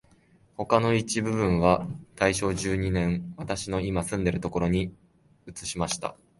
[0.57, 4.91] 他の一部分は大正十二年、私のいま住んでいるところに
[5.45, 6.15] 移しました